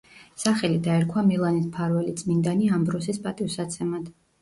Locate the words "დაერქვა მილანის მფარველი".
0.87-2.17